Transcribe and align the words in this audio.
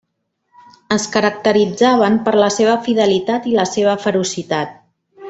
Es 0.95 1.03
caracteritzaven 1.15 2.17
per 2.29 2.35
la 2.45 2.49
seva 2.57 2.79
fidelitat 2.87 3.47
i 3.53 3.57
la 3.63 3.67
seva 3.77 3.95
ferocitat. 4.07 4.75